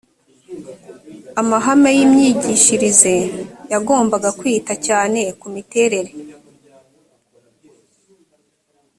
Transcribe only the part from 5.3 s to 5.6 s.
ku